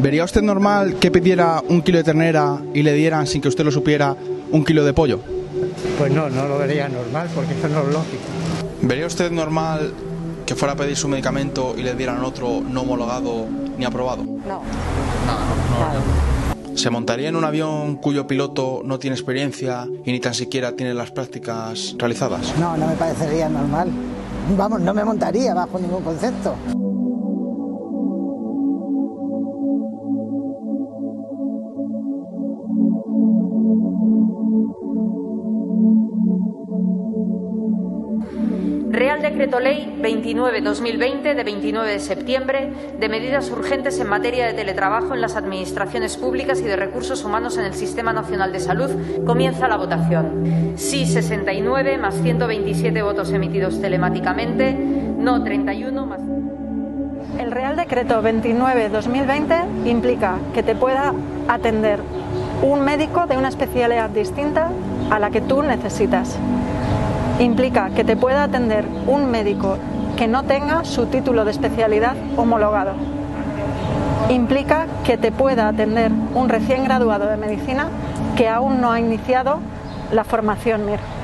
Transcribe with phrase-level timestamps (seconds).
[0.00, 3.64] ¿Vería usted normal que pidiera un kilo de ternera y le dieran, sin que usted
[3.64, 4.16] lo supiera,
[4.50, 5.20] un kilo de pollo?
[5.98, 8.22] Pues no, no lo vería normal porque eso no es lógico.
[8.82, 9.92] ¿Vería usted normal
[10.44, 13.46] que fuera a pedir su medicamento y le dieran otro no homologado
[13.78, 14.24] ni aprobado?
[14.24, 14.62] No.
[16.74, 20.94] ¿Se montaría en un avión cuyo piloto no tiene experiencia y ni tan siquiera tiene
[20.94, 22.54] las prácticas realizadas?
[22.58, 23.90] No, no me parecería normal.
[24.56, 26.56] Vamos, no me montaría bajo ningún concepto.
[38.92, 45.14] Real Decreto Ley 29-2020 de 29 de septiembre de medidas urgentes en materia de teletrabajo
[45.14, 48.90] en las administraciones públicas y de recursos humanos en el Sistema Nacional de Salud.
[49.24, 50.74] Comienza la votación.
[50.76, 56.20] Sí 69 más 127 votos emitidos telemáticamente, no 31 más.
[57.40, 61.14] El Real Decreto 29-2020 implica que te pueda
[61.48, 62.00] atender
[62.62, 64.70] un médico de una especialidad distinta
[65.10, 66.36] a la que tú necesitas
[67.40, 69.78] implica que te pueda atender un médico
[70.16, 72.92] que no tenga su título de especialidad homologado.
[74.28, 77.88] Implica que te pueda atender un recién graduado de medicina
[78.36, 79.58] que aún no ha iniciado
[80.12, 81.21] la formación MIR.